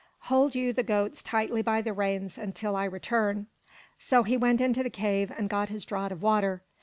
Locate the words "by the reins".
1.61-2.35